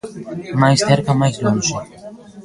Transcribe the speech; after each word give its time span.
Mais 0.61 0.79
cerca, 0.87 1.19
máis 1.21 1.35
lonxe. 1.45 1.75